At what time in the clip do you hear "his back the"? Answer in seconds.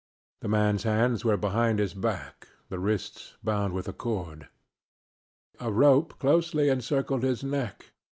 1.77-2.79